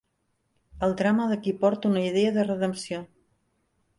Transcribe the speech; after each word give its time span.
El 0.87 0.95
drama 1.01 1.27
de 1.33 1.37
qui 1.43 1.53
porta 1.59 1.91
una 1.91 2.03
idea 2.07 2.31
de 2.39 2.45
redempció 2.47 3.05